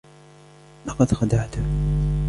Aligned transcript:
لقد 0.85 1.13
خدعتهُ. 1.13 1.63